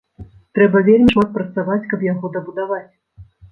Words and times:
Трэба 0.59 0.81
вельмі 0.87 1.09
шмат 1.17 1.29
працаваць, 1.37 1.79
каб 1.93 2.07
яго 2.09 2.33
дабудаваць! 2.41 2.85